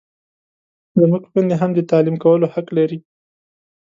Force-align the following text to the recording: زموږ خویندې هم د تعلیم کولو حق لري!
زموږ 0.99 1.23
خویندې 1.29 1.55
هم 1.61 1.71
د 1.73 1.79
تعلیم 1.91 2.15
کولو 2.23 2.45
حق 2.53 2.67
لري! 2.77 2.99